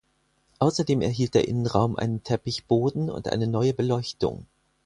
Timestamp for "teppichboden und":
2.23-3.27